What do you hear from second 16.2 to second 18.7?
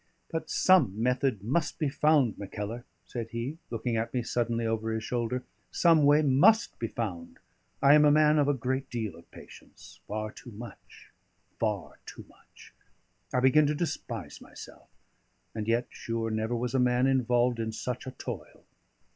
never was a man involved in such a toil!"